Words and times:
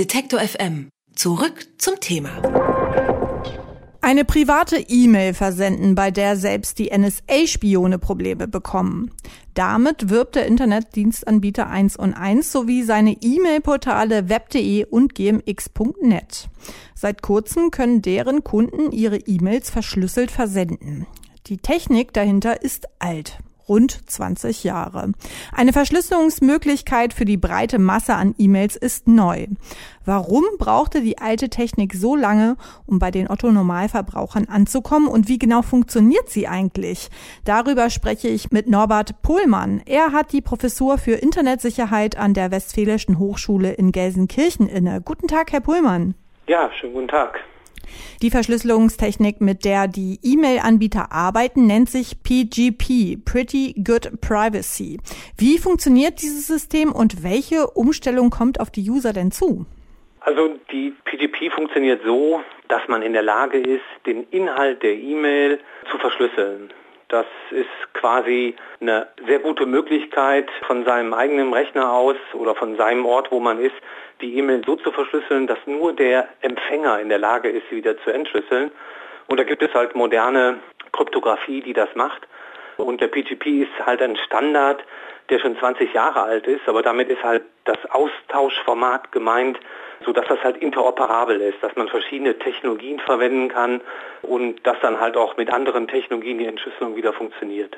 Detektor 0.00 0.40
FM. 0.40 0.88
Zurück 1.14 1.66
zum 1.76 2.00
Thema. 2.00 2.30
Eine 4.00 4.24
private 4.24 4.78
E-Mail 4.88 5.34
versenden, 5.34 5.94
bei 5.94 6.10
der 6.10 6.38
selbst 6.38 6.78
die 6.78 6.88
NSA-Spione 6.88 7.98
Probleme 7.98 8.48
bekommen. 8.48 9.10
Damit 9.52 10.08
wirbt 10.08 10.36
der 10.36 10.46
Internetdienstanbieter 10.46 11.68
1 11.68 11.96
und 11.96 12.14
1 12.14 12.50
sowie 12.50 12.82
seine 12.82 13.12
E-Mail-Portale 13.20 14.30
web.de 14.30 14.86
und 14.86 15.14
gmx.net. 15.14 16.48
Seit 16.94 17.20
kurzem 17.20 17.70
können 17.70 18.00
deren 18.00 18.42
Kunden 18.42 18.92
ihre 18.92 19.18
E-Mails 19.18 19.68
verschlüsselt 19.68 20.30
versenden. 20.30 21.06
Die 21.48 21.58
Technik 21.58 22.14
dahinter 22.14 22.62
ist 22.62 22.86
alt 23.00 23.38
rund 23.70 24.10
20 24.10 24.64
Jahre. 24.64 25.12
Eine 25.52 25.72
Verschlüsselungsmöglichkeit 25.72 27.14
für 27.14 27.24
die 27.24 27.36
breite 27.36 27.78
Masse 27.78 28.14
an 28.14 28.34
E-Mails 28.36 28.74
ist 28.74 29.06
neu. 29.06 29.46
Warum 30.04 30.44
brauchte 30.58 31.02
die 31.02 31.18
alte 31.18 31.48
Technik 31.50 31.94
so 31.94 32.16
lange, 32.16 32.56
um 32.84 32.98
bei 32.98 33.12
den 33.12 33.30
Otto-Normalverbrauchern 33.30 34.46
anzukommen 34.46 35.08
und 35.08 35.28
wie 35.28 35.38
genau 35.38 35.62
funktioniert 35.62 36.28
sie 36.28 36.48
eigentlich? 36.48 37.10
Darüber 37.44 37.90
spreche 37.90 38.26
ich 38.26 38.50
mit 38.50 38.68
Norbert 38.68 39.22
Pohlmann. 39.22 39.80
Er 39.86 40.10
hat 40.10 40.32
die 40.32 40.42
Professur 40.42 40.98
für 40.98 41.12
Internetsicherheit 41.12 42.16
an 42.16 42.34
der 42.34 42.50
Westfälischen 42.50 43.20
Hochschule 43.20 43.72
in 43.72 43.92
Gelsenkirchen 43.92 44.68
inne. 44.68 45.00
Guten 45.00 45.28
Tag, 45.28 45.52
Herr 45.52 45.60
Pohlmann. 45.60 46.16
Ja, 46.48 46.68
schönen 46.72 46.94
guten 46.94 47.08
Tag. 47.08 47.38
Die 48.22 48.30
Verschlüsselungstechnik, 48.30 49.40
mit 49.40 49.64
der 49.64 49.88
die 49.88 50.18
E-Mail-Anbieter 50.22 51.12
arbeiten, 51.12 51.66
nennt 51.66 51.90
sich 51.90 52.22
PGP, 52.22 53.16
Pretty 53.24 53.74
Good 53.82 54.20
Privacy. 54.20 54.98
Wie 55.36 55.58
funktioniert 55.58 56.20
dieses 56.22 56.46
System 56.46 56.92
und 56.92 57.22
welche 57.22 57.66
Umstellung 57.68 58.30
kommt 58.30 58.60
auf 58.60 58.70
die 58.70 58.88
User 58.88 59.12
denn 59.12 59.30
zu? 59.30 59.66
Also 60.20 60.56
die 60.70 60.92
PGP 61.04 61.50
funktioniert 61.52 62.02
so, 62.04 62.42
dass 62.68 62.82
man 62.88 63.02
in 63.02 63.14
der 63.14 63.22
Lage 63.22 63.58
ist, 63.58 63.82
den 64.06 64.24
Inhalt 64.30 64.82
der 64.82 64.94
E-Mail 64.94 65.60
zu 65.90 65.98
verschlüsseln. 65.98 66.72
Das 67.10 67.26
ist 67.50 67.92
quasi 67.92 68.54
eine 68.80 69.08
sehr 69.26 69.40
gute 69.40 69.66
Möglichkeit, 69.66 70.48
von 70.66 70.84
seinem 70.84 71.12
eigenen 71.12 71.52
Rechner 71.52 71.92
aus 71.92 72.16
oder 72.34 72.54
von 72.54 72.76
seinem 72.76 73.04
Ort, 73.04 73.32
wo 73.32 73.40
man 73.40 73.58
ist, 73.58 73.74
die 74.20 74.38
E-Mail 74.38 74.62
so 74.64 74.76
zu 74.76 74.92
verschlüsseln, 74.92 75.48
dass 75.48 75.58
nur 75.66 75.92
der 75.92 76.28
Empfänger 76.40 77.00
in 77.00 77.08
der 77.08 77.18
Lage 77.18 77.48
ist, 77.48 77.64
sie 77.68 77.76
wieder 77.76 77.98
zu 78.04 78.10
entschlüsseln. 78.10 78.70
Und 79.26 79.40
da 79.40 79.44
gibt 79.44 79.62
es 79.62 79.74
halt 79.74 79.96
moderne 79.96 80.60
Kryptographie, 80.92 81.62
die 81.62 81.72
das 81.72 81.88
macht. 81.96 82.28
Und 82.76 83.00
der 83.00 83.08
PGP 83.08 83.62
ist 83.62 83.86
halt 83.86 84.00
ein 84.02 84.16
Standard, 84.16 84.84
der 85.30 85.40
schon 85.40 85.58
20 85.58 85.92
Jahre 85.92 86.22
alt 86.22 86.46
ist, 86.46 86.68
aber 86.68 86.82
damit 86.82 87.08
ist 87.08 87.22
halt 87.22 87.42
das 87.64 87.78
Austauschformat 87.90 89.10
gemeint, 89.10 89.58
so 90.04 90.12
dass 90.12 90.26
das 90.28 90.38
halt 90.42 90.56
interoperabel 90.58 91.40
ist, 91.40 91.62
dass 91.62 91.74
man 91.76 91.88
verschiedene 91.88 92.38
Technologien 92.38 92.98
verwenden 93.00 93.48
kann 93.48 93.80
und 94.22 94.66
dass 94.66 94.76
dann 94.80 95.00
halt 95.00 95.16
auch 95.16 95.36
mit 95.36 95.52
anderen 95.52 95.88
Technologien 95.88 96.38
die 96.38 96.46
Entschlüsselung 96.46 96.96
wieder 96.96 97.12
funktioniert. 97.12 97.76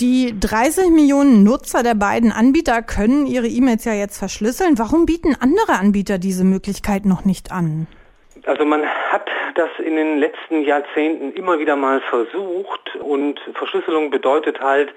Die 0.00 0.38
30 0.38 0.90
Millionen 0.90 1.42
Nutzer 1.42 1.82
der 1.82 1.94
beiden 1.94 2.32
Anbieter 2.32 2.82
können 2.82 3.26
ihre 3.26 3.46
E-Mails 3.46 3.84
ja 3.84 3.92
jetzt 3.92 4.18
verschlüsseln. 4.18 4.78
Warum 4.78 5.04
bieten 5.04 5.36
andere 5.40 5.78
Anbieter 5.78 6.18
diese 6.18 6.44
Möglichkeit 6.44 7.04
noch 7.04 7.24
nicht 7.24 7.52
an? 7.52 7.86
Also 8.46 8.64
man 8.64 8.84
hat 8.84 9.28
das 9.54 9.70
in 9.84 9.96
den 9.96 10.18
letzten 10.18 10.62
Jahrzehnten 10.62 11.32
immer 11.32 11.58
wieder 11.58 11.76
mal 11.76 12.00
versucht 12.02 12.96
und 12.96 13.40
Verschlüsselung 13.54 14.10
bedeutet 14.10 14.60
halt, 14.60 14.92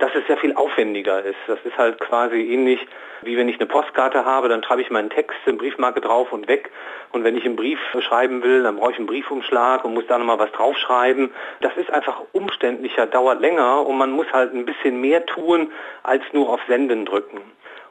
dass 0.00 0.14
es 0.14 0.26
sehr 0.26 0.38
viel 0.38 0.54
aufwendiger 0.54 1.22
ist. 1.22 1.38
Das 1.46 1.58
ist 1.64 1.76
halt 1.78 1.98
quasi 2.00 2.40
ähnlich 2.52 2.86
wie 3.22 3.36
wenn 3.36 3.48
ich 3.48 3.56
eine 3.56 3.66
Postkarte 3.66 4.24
habe, 4.24 4.48
dann 4.48 4.62
schreibe 4.62 4.82
ich 4.82 4.90
meinen 4.90 5.10
Text 5.10 5.38
in 5.46 5.58
Briefmarke 5.58 6.00
drauf 6.00 6.32
und 6.32 6.48
weg. 6.48 6.70
Und 7.12 7.24
wenn 7.24 7.36
ich 7.36 7.44
einen 7.44 7.56
Brief 7.56 7.78
schreiben 8.00 8.42
will, 8.42 8.62
dann 8.62 8.76
brauche 8.76 8.92
ich 8.92 8.98
einen 8.98 9.06
Briefumschlag 9.06 9.84
und 9.84 9.94
muss 9.94 10.06
da 10.06 10.18
nochmal 10.18 10.38
was 10.38 10.52
draufschreiben. 10.52 11.30
Das 11.60 11.76
ist 11.76 11.90
einfach 11.90 12.22
umständlicher, 12.32 13.06
dauert 13.06 13.40
länger 13.40 13.86
und 13.86 13.98
man 13.98 14.10
muss 14.10 14.26
halt 14.32 14.54
ein 14.54 14.64
bisschen 14.64 15.00
mehr 15.00 15.26
tun, 15.26 15.72
als 16.02 16.22
nur 16.32 16.48
auf 16.48 16.60
Senden 16.68 17.04
drücken. 17.04 17.40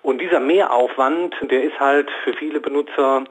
Und 0.02 0.22
dieser 0.22 0.40
Mehraufwand, 0.40 1.36
der 1.42 1.64
ist 1.64 1.80
halt 1.80 2.10
für 2.24 2.34
viele 2.34 2.62
Benutzer 2.62 3.26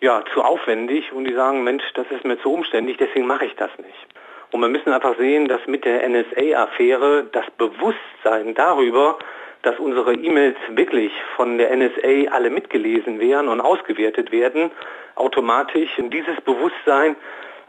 ja, 0.00 0.22
zu 0.32 0.42
aufwendig 0.42 1.12
und 1.12 1.24
die 1.24 1.34
sagen, 1.34 1.64
Mensch, 1.64 1.84
das 1.94 2.06
ist 2.10 2.24
mir 2.24 2.38
zu 2.40 2.52
umständlich, 2.52 2.96
deswegen 2.98 3.26
mache 3.26 3.46
ich 3.46 3.56
das 3.56 3.70
nicht. 3.78 4.06
Und 4.54 4.60
wir 4.60 4.68
müssen 4.68 4.92
einfach 4.92 5.18
sehen, 5.18 5.48
dass 5.48 5.66
mit 5.66 5.84
der 5.84 6.08
NSA-Affäre 6.08 7.24
das 7.32 7.44
Bewusstsein 7.58 8.54
darüber, 8.54 9.18
dass 9.62 9.80
unsere 9.80 10.14
E-Mails 10.14 10.56
wirklich 10.68 11.10
von 11.34 11.58
der 11.58 11.76
NSA 11.76 12.30
alle 12.30 12.50
mitgelesen 12.50 13.18
werden 13.18 13.48
und 13.48 13.60
ausgewertet 13.60 14.30
werden, 14.30 14.70
automatisch. 15.16 15.90
Dieses 15.98 16.40
Bewusstsein 16.42 17.16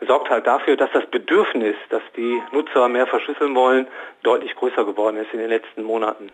sorgt 0.07 0.29
halt 0.29 0.45
dafür, 0.47 0.77
dass 0.77 0.89
das 0.93 1.05
Bedürfnis, 1.09 1.75
dass 1.89 2.01
die 2.15 2.41
Nutzer 2.51 2.87
mehr 2.87 3.07
verschlüsseln 3.07 3.55
wollen, 3.55 3.87
deutlich 4.23 4.55
größer 4.55 4.85
geworden 4.85 5.17
ist 5.17 5.31
in 5.33 5.39
den 5.39 5.49
letzten 5.49 5.83
Monaten. 5.83 6.29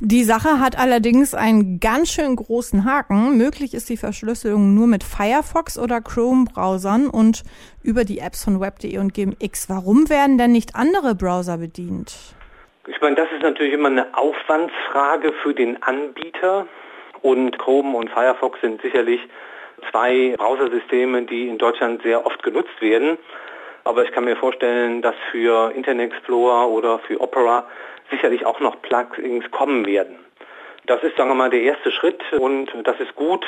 Die 0.00 0.24
Sache 0.24 0.58
hat 0.60 0.78
allerdings 0.78 1.34
einen 1.34 1.78
ganz 1.78 2.12
schön 2.12 2.34
großen 2.34 2.84
Haken. 2.84 3.36
Möglich 3.36 3.74
ist 3.74 3.88
die 3.88 3.96
Verschlüsselung 3.96 4.74
nur 4.74 4.86
mit 4.86 5.04
Firefox 5.04 5.78
oder 5.78 6.00
Chrome-Browsern 6.00 7.08
und 7.08 7.42
über 7.82 8.04
die 8.04 8.18
Apps 8.18 8.44
von 8.44 8.60
Web.de 8.60 8.98
und 8.98 9.14
GMX. 9.14 9.68
Warum 9.68 10.10
werden 10.10 10.38
denn 10.38 10.52
nicht 10.52 10.74
andere 10.74 11.14
Browser 11.14 11.58
bedient? 11.58 12.34
Ich 12.88 13.00
meine, 13.00 13.14
das 13.14 13.28
ist 13.30 13.42
natürlich 13.42 13.72
immer 13.72 13.88
eine 13.88 14.06
Aufwandsfrage 14.16 15.32
für 15.42 15.54
den 15.54 15.80
Anbieter 15.82 16.66
und 17.22 17.56
Chrome 17.58 17.96
und 17.96 18.10
Firefox 18.10 18.60
sind 18.60 18.82
sicherlich 18.82 19.20
zwei 19.90 20.34
Browsersysteme, 20.36 21.22
die 21.22 21.48
in 21.48 21.58
Deutschland 21.58 22.02
sehr 22.02 22.24
oft 22.26 22.42
genutzt 22.42 22.80
werden. 22.80 23.18
Aber 23.84 24.04
ich 24.04 24.12
kann 24.12 24.24
mir 24.24 24.36
vorstellen, 24.36 25.02
dass 25.02 25.16
für 25.30 25.72
Internet 25.74 26.12
Explorer 26.12 26.68
oder 26.68 26.98
für 27.00 27.20
Opera 27.20 27.66
sicherlich 28.10 28.46
auch 28.46 28.60
noch 28.60 28.80
Plugins 28.82 29.50
kommen 29.50 29.86
werden. 29.86 30.16
Das 30.86 31.02
ist, 31.02 31.16
sagen 31.16 31.30
wir 31.30 31.34
mal, 31.34 31.50
der 31.50 31.62
erste 31.62 31.90
Schritt 31.92 32.22
und 32.38 32.70
das 32.84 32.98
ist 33.00 33.14
gut. 33.14 33.44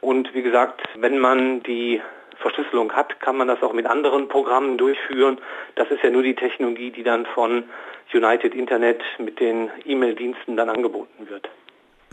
Und 0.00 0.34
wie 0.34 0.42
gesagt, 0.42 0.82
wenn 0.96 1.18
man 1.18 1.62
die 1.62 2.00
Verschlüsselung 2.38 2.92
hat, 2.92 3.20
kann 3.20 3.36
man 3.36 3.48
das 3.48 3.62
auch 3.62 3.72
mit 3.72 3.86
anderen 3.86 4.28
Programmen 4.28 4.76
durchführen. 4.76 5.38
Das 5.76 5.90
ist 5.90 6.02
ja 6.02 6.10
nur 6.10 6.22
die 6.22 6.34
Technologie, 6.34 6.90
die 6.90 7.04
dann 7.04 7.24
von 7.26 7.64
United 8.12 8.54
Internet 8.54 9.00
mit 9.18 9.38
den 9.40 9.70
E-Mail-Diensten 9.84 10.56
dann 10.56 10.68
angeboten 10.68 11.28
wird. 11.28 11.48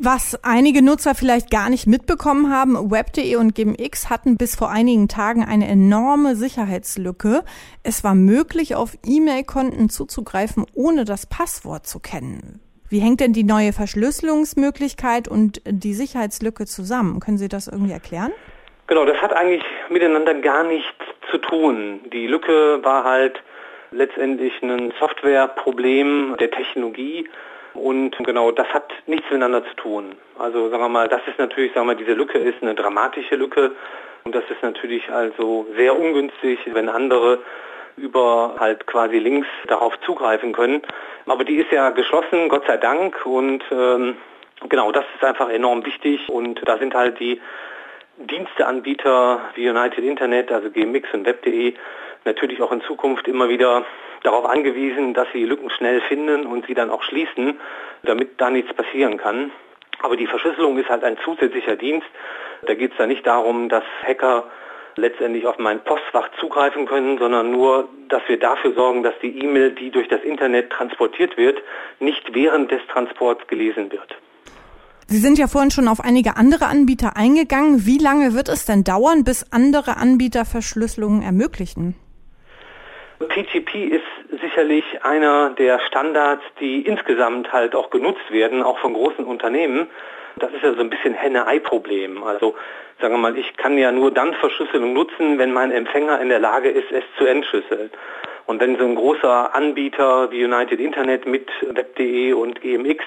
Was 0.02 0.42
einige 0.46 0.82
Nutzer 0.82 1.14
vielleicht 1.14 1.52
gar 1.52 1.70
nicht 1.70 1.86
mitbekommen 1.86 2.54
haben, 2.54 2.90
Web.de 2.90 3.36
und 3.36 3.54
GMX 3.54 4.10
hatten 4.10 4.38
bis 4.38 4.56
vor 4.56 4.70
einigen 4.70 5.10
Tagen 5.10 5.44
eine 5.44 5.68
enorme 5.68 6.38
Sicherheitslücke. 6.38 7.44
Es 7.84 8.02
war 8.06 8.16
möglich, 8.16 8.76
auf 8.76 8.98
E-Mail-Konten 9.06 9.90
zuzugreifen, 9.90 10.66
ohne 10.74 11.04
das 11.04 11.26
Passwort 11.26 11.86
zu 11.86 12.00
kennen. 12.00 12.62
Wie 12.88 13.00
hängt 13.00 13.20
denn 13.20 13.34
die 13.34 13.44
neue 13.44 13.74
Verschlüsselungsmöglichkeit 13.74 15.28
und 15.28 15.62
die 15.66 15.94
Sicherheitslücke 15.94 16.66
zusammen? 16.66 17.20
Können 17.20 17.38
Sie 17.38 17.50
das 17.50 17.68
irgendwie 17.68 17.92
erklären? 17.92 18.32
Genau, 18.88 19.04
das 19.04 19.22
hat 19.22 19.34
eigentlich 19.34 19.64
miteinander 19.90 20.34
gar 20.36 20.64
nichts 20.64 20.96
zu 21.30 21.40
tun. 21.40 22.00
Die 22.14 22.26
Lücke 22.26 22.80
war 22.84 23.04
halt 23.04 23.44
letztendlich 23.92 24.54
ein 24.64 24.94
Softwareproblem 24.98 26.38
der 26.40 26.52
Technologie 26.52 27.28
und 27.74 28.16
genau 28.20 28.52
das 28.52 28.68
hat 28.74 28.92
nichts 29.08 29.26
miteinander 29.30 29.64
zu 29.64 29.74
tun. 29.76 30.16
Also 30.38 30.70
sagen 30.70 30.84
wir 30.84 30.90
mal, 30.90 31.08
das 31.08 31.22
ist 31.28 31.38
natürlich, 31.38 31.74
sagen 31.74 31.88
wir 31.88 31.94
mal, 31.94 32.00
diese 32.00 32.14
Lücke 32.14 32.38
ist 32.38 32.62
eine 32.62 32.76
dramatische 32.76 33.36
Lücke 33.36 33.72
und 34.24 34.36
das 34.36 34.44
ist 34.50 34.62
natürlich 34.62 35.10
also 35.12 35.68
sehr 35.76 35.98
ungünstig, 35.98 36.60
wenn 36.74 36.90
andere 36.90 37.40
über 37.98 38.56
halt 38.60 38.88
quasi 38.88 39.18
Links 39.18 39.48
darauf 39.68 39.94
zugreifen 40.02 40.54
können. 40.54 40.82
Aber 41.26 41.44
die 41.44 41.58
ist 41.58 41.72
ja 41.72 41.90
geschlossen, 41.90 42.50
Gott 42.50 42.66
sei 42.66 42.78
Dank 42.78 43.26
und 43.26 43.64
ähm, 43.72 44.18
genau, 44.68 44.92
das 44.92 45.06
ist 45.16 45.24
einfach 45.24 45.50
enorm 45.50 45.86
wichtig 45.86 46.28
und 46.30 46.62
da 46.68 46.78
sind 46.78 46.94
halt 46.94 47.20
die 47.20 47.40
Diensteanbieter 48.18 49.40
wie 49.56 49.70
United 49.70 50.04
Internet, 50.04 50.52
also 50.52 50.70
GMX 50.70 51.08
und 51.14 51.26
Web.de, 51.26 51.74
natürlich 52.26 52.62
auch 52.62 52.72
in 52.72 52.82
Zukunft 52.82 53.28
immer 53.28 53.50
wieder 53.50 53.86
darauf 54.24 54.46
angewiesen, 54.46 55.14
dass 55.14 55.28
sie 55.34 55.46
Lücken 55.46 55.70
schnell 55.70 56.02
finden 56.02 56.46
und 56.46 56.66
sie 56.68 56.74
dann 56.74 56.90
auch 56.90 57.04
schließen, 57.04 57.60
damit 58.04 58.40
da 58.40 58.50
nichts 58.50 58.74
passieren 58.74 59.18
kann. 59.18 59.52
Aber 60.02 60.16
die 60.16 60.28
Verschlüsselung 60.28 60.78
ist 60.78 60.90
halt 60.90 61.04
ein 61.04 61.18
zusätzlicher 61.24 61.76
Dienst. 61.76 62.08
Da 62.66 62.74
geht 62.74 62.92
es 62.92 62.98
da 62.98 63.08
nicht 63.08 63.26
darum, 63.26 63.70
dass 63.70 63.84
Hacker 64.04 64.46
letztendlich 64.96 65.46
auf 65.46 65.58
mein 65.58 65.84
Postfach 65.84 66.30
zugreifen 66.40 66.86
können, 66.86 67.18
sondern 67.18 67.52
nur, 67.52 67.90
dass 68.10 68.22
wir 68.28 68.38
dafür 68.38 68.74
sorgen, 68.74 69.04
dass 69.04 69.14
die 69.22 69.40
E-Mail, 69.40 69.72
die 69.72 69.92
durch 69.92 70.08
das 70.08 70.22
Internet 70.24 70.70
transportiert 70.72 71.38
wird, 71.38 71.62
nicht 72.00 72.34
während 72.34 72.72
des 72.72 72.82
Transports 72.92 73.48
gelesen 73.48 73.92
wird. 73.92 74.16
Sie 75.08 75.18
sind 75.18 75.40
ja 75.40 75.48
vorhin 75.48 75.72
schon 75.72 75.88
auf 75.88 76.02
einige 76.02 76.38
andere 76.38 76.68
Anbieter 76.68 77.18
eingegangen. 77.18 77.86
Wie 77.86 77.98
lange 77.98 78.36
wird 78.36 78.48
es 78.48 78.66
denn 78.66 78.84
dauern, 78.84 79.24
bis 79.24 79.52
andere 79.52 79.98
Anbieter 79.98 80.46
Verschlüsselungen 80.46 81.24
ermöglichen? 81.24 81.96
PGP 83.28 83.90
ist 83.90 84.42
sicherlich 84.42 84.84
einer 85.04 85.50
der 85.52 85.80
Standards, 85.82 86.44
die 86.60 86.82
insgesamt 86.82 87.52
halt 87.52 87.76
auch 87.76 87.90
genutzt 87.90 88.32
werden, 88.32 88.64
auch 88.64 88.80
von 88.80 88.94
großen 88.94 89.26
Unternehmen. 89.26 89.88
Das 90.38 90.54
ist 90.54 90.64
ja 90.64 90.74
so 90.74 90.80
ein 90.80 90.90
bisschen 90.90 91.14
Henne-Ei-Problem. 91.14 92.24
Also 92.24 92.56
sagen 93.02 93.14
wir 93.14 93.18
mal, 93.18 93.38
ich 93.38 93.58
kann 93.58 93.78
ja 93.78 93.92
nur 93.92 94.12
dann 94.12 94.34
Verschlüsselung 94.36 94.94
nutzen, 94.94 95.38
wenn 95.38 95.52
mein 95.52 95.72
Empfänger 95.72 96.22
in 96.22 96.30
der 96.30 96.40
Lage 96.40 96.70
ist, 96.70 96.92
es 96.92 97.04
zu 97.18 97.26
entschlüsseln. 97.26 97.90
Und 98.46 98.62
wenn 98.62 98.78
so 98.78 98.86
ein 98.86 98.96
großer 98.96 99.54
Anbieter 99.54 100.32
wie 100.32 100.44
United 100.44 100.80
Internet 100.80 101.28
mit 101.28 101.50
Web.de 101.62 102.34
und 102.34 102.62
GMX 102.62 103.04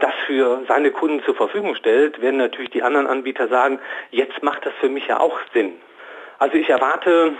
das 0.00 0.12
für 0.26 0.62
seine 0.68 0.92
Kunden 0.92 1.22
zur 1.24 1.34
Verfügung 1.34 1.74
stellt, 1.74 2.22
werden 2.22 2.36
natürlich 2.36 2.70
die 2.70 2.82
anderen 2.82 3.08
Anbieter 3.08 3.48
sagen, 3.48 3.80
jetzt 4.12 4.42
macht 4.42 4.64
das 4.64 4.72
für 4.80 4.88
mich 4.88 5.08
ja 5.08 5.18
auch 5.18 5.38
Sinn. 5.52 5.74
Also 6.38 6.56
ich 6.56 6.70
erwarte, 6.70 7.34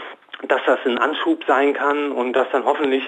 dass 0.46 0.60
das 0.66 0.78
ein 0.84 0.98
Anschub 0.98 1.44
sein 1.46 1.74
kann 1.74 2.12
und 2.12 2.32
dass 2.34 2.46
dann 2.52 2.64
hoffentlich 2.64 3.02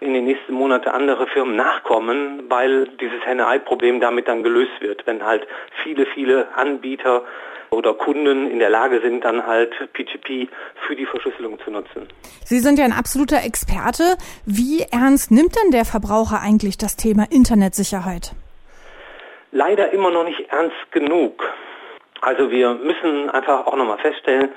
in 0.00 0.14
den 0.14 0.24
nächsten 0.24 0.54
Monaten 0.54 0.88
andere 0.88 1.26
Firmen 1.26 1.56
nachkommen, 1.56 2.44
weil 2.48 2.88
dieses 3.00 3.24
Henne-Ei-Problem 3.24 4.00
damit 4.00 4.28
dann 4.28 4.42
gelöst 4.42 4.80
wird, 4.80 5.06
wenn 5.06 5.24
halt 5.24 5.46
viele, 5.82 6.06
viele 6.06 6.48
Anbieter 6.54 7.24
oder 7.68 7.94
Kunden 7.94 8.50
in 8.50 8.58
der 8.58 8.70
Lage 8.70 9.00
sind, 9.00 9.24
dann 9.24 9.46
halt 9.46 9.72
PGP 9.92 10.48
für 10.86 10.96
die 10.96 11.06
Verschlüsselung 11.06 11.58
zu 11.64 11.70
nutzen. 11.70 12.08
Sie 12.44 12.58
sind 12.58 12.78
ja 12.78 12.84
ein 12.84 12.92
absoluter 12.92 13.44
Experte. 13.44 14.16
Wie 14.44 14.82
ernst 14.90 15.30
nimmt 15.30 15.54
denn 15.56 15.70
der 15.70 15.84
Verbraucher 15.84 16.40
eigentlich 16.40 16.78
das 16.78 16.96
Thema 16.96 17.26
Internetsicherheit? 17.30 18.32
Leider 19.52 19.92
immer 19.92 20.10
noch 20.10 20.24
nicht 20.24 20.48
ernst 20.50 20.90
genug. 20.90 21.44
Also 22.20 22.50
wir 22.50 22.74
müssen 22.74 23.30
einfach 23.30 23.66
auch 23.66 23.76
nochmal 23.76 23.98
feststellen, 23.98 24.50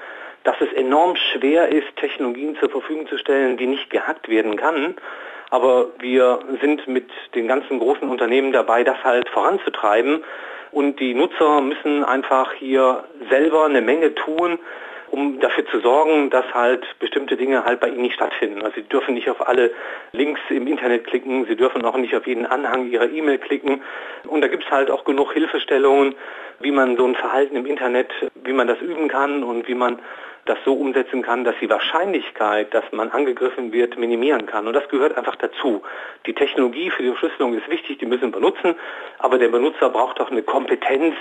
dass 0.43 0.55
es 0.59 0.71
enorm 0.73 1.15
schwer 1.15 1.69
ist, 1.69 1.95
Technologien 1.95 2.57
zur 2.59 2.69
Verfügung 2.69 3.07
zu 3.07 3.17
stellen, 3.17 3.57
die 3.57 3.67
nicht 3.67 3.89
gehackt 3.89 4.27
werden 4.27 4.57
kann. 4.57 4.95
Aber 5.49 5.87
wir 5.99 6.39
sind 6.61 6.87
mit 6.87 7.09
den 7.35 7.47
ganzen 7.47 7.79
großen 7.79 8.09
Unternehmen 8.09 8.51
dabei, 8.51 8.83
das 8.83 9.01
halt 9.03 9.29
voranzutreiben. 9.29 10.23
Und 10.71 10.99
die 10.99 11.13
Nutzer 11.13 11.61
müssen 11.61 12.03
einfach 12.03 12.53
hier 12.53 13.03
selber 13.29 13.65
eine 13.65 13.81
Menge 13.81 14.15
tun, 14.15 14.59
um 15.13 15.39
dafür 15.39 15.63
zu 15.67 15.79
sorgen, 15.79 16.31
dass 16.31 16.55
halt 16.55 16.83
bestimmte 16.97 17.37
Dinge 17.37 17.63
halt 17.65 17.79
bei 17.79 17.89
ihnen 17.89 18.01
nicht 18.01 18.15
stattfinden. 18.15 18.63
Also 18.63 18.77
sie 18.77 18.89
dürfen 18.89 19.13
nicht 19.13 19.29
auf 19.29 19.47
alle 19.47 19.69
Links 20.11 20.41
im 20.49 20.65
Internet 20.65 21.05
klicken, 21.05 21.45
sie 21.45 21.55
dürfen 21.55 21.85
auch 21.85 21.95
nicht 21.97 22.15
auf 22.15 22.25
jeden 22.25 22.47
Anhang 22.47 22.89
ihrer 22.89 23.07
E-Mail 23.07 23.37
klicken. 23.37 23.83
Und 24.25 24.41
da 24.41 24.47
gibt 24.47 24.65
es 24.65 24.71
halt 24.71 24.89
auch 24.89 25.03
genug 25.03 25.31
Hilfestellungen, 25.33 26.15
wie 26.61 26.71
man 26.71 26.97
so 26.97 27.05
ein 27.05 27.13
Verhalten 27.13 27.55
im 27.55 27.67
Internet, 27.67 28.09
wie 28.43 28.53
man 28.53 28.65
das 28.65 28.81
üben 28.81 29.07
kann 29.07 29.43
und 29.43 29.67
wie 29.67 29.75
man 29.75 29.99
das 30.45 30.57
so 30.65 30.73
umsetzen 30.73 31.21
kann, 31.21 31.43
dass 31.43 31.55
die 31.61 31.69
Wahrscheinlichkeit, 31.69 32.73
dass 32.73 32.83
man 32.91 33.09
angegriffen 33.11 33.71
wird, 33.71 33.97
minimieren 33.97 34.45
kann. 34.45 34.67
Und 34.67 34.73
das 34.73 34.87
gehört 34.89 35.17
einfach 35.17 35.35
dazu. 35.37 35.81
Die 36.25 36.33
Technologie 36.33 36.89
für 36.89 37.03
die 37.03 37.09
Verschlüsselung 37.09 37.53
ist 37.53 37.69
wichtig, 37.69 37.99
die 37.99 38.05
müssen 38.05 38.23
wir 38.23 38.31
benutzen, 38.31 38.75
aber 39.19 39.37
der 39.37 39.49
Benutzer 39.49 39.89
braucht 39.89 40.19
auch 40.19 40.31
eine 40.31 40.43
Kompetenz 40.43 41.15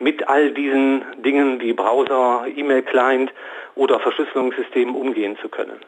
mit 0.00 0.28
all 0.28 0.50
diesen 0.50 1.04
Dingen 1.22 1.60
wie 1.60 1.72
Browser, 1.72 2.46
E-Mail-Client 2.54 3.32
oder 3.76 4.00
Verschlüsselungssystemen 4.00 4.94
umgehen 4.94 5.36
zu 5.40 5.48
können. 5.48 5.80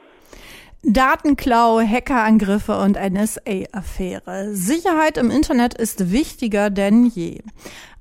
Datenklau, 0.88 1.80
Hackerangriffe 1.80 2.78
und 2.78 2.96
NSA-Affäre. 2.96 4.50
Sicherheit 4.52 5.18
im 5.18 5.32
Internet 5.32 5.74
ist 5.74 6.12
wichtiger 6.12 6.70
denn 6.70 7.06
je. 7.06 7.40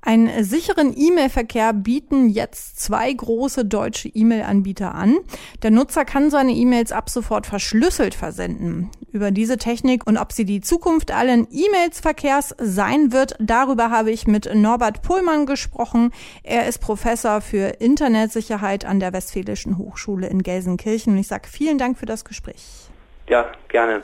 Einen 0.06 0.44
sicheren 0.44 0.94
E-Mail-Verkehr 0.96 1.74
bieten 1.74 2.30
jetzt 2.30 2.80
zwei 2.80 3.12
große 3.12 3.66
deutsche 3.66 4.08
E-Mail-Anbieter 4.08 4.94
an. 4.94 5.18
Der 5.64 5.72
Nutzer 5.72 6.06
kann 6.06 6.30
seine 6.30 6.52
E-Mails 6.52 6.92
ab 6.92 7.10
sofort 7.10 7.48
verschlüsselt 7.48 8.14
versenden. 8.14 8.92
Über 9.12 9.32
diese 9.32 9.58
Technik 9.58 10.06
und 10.06 10.18
ob 10.18 10.32
sie 10.32 10.46
die 10.46 10.62
Zukunft 10.62 11.12
allen 11.12 11.48
E-Mails-Verkehrs 11.52 12.54
sein 12.60 13.14
wird, 13.14 13.36
darüber 13.40 13.90
habe 13.90 14.12
ich 14.12 14.28
mit 14.28 14.48
Norbert 14.54 15.02
Pohlmann 15.02 15.48
gesprochen. 15.48 16.12
Er 16.44 16.68
ist 16.68 16.78
Professor 16.82 17.42
für 17.42 17.82
Internetsicherheit 17.82 18.86
an 18.86 19.00
der 19.00 19.12
Westfälischen 19.12 19.80
Hochschule 19.80 20.28
in 20.28 20.44
Gelsenkirchen. 20.44 21.14
Und 21.14 21.20
ich 21.20 21.28
sage 21.28 21.50
vielen 21.50 21.80
Dank 21.80 21.98
für 21.98 22.06
das 22.06 22.26
Gespräch. 22.26 22.64
Ja, 23.28 23.52
gerne. 23.70 24.04